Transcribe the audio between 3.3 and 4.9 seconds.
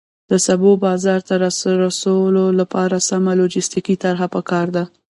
لوجستیکي طرحه پکار ده.